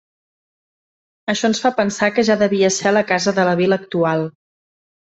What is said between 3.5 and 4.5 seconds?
la vila actual.